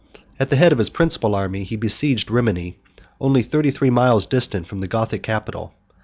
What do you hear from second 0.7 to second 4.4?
of his principal army, he besieged Rimini, only thirty three miles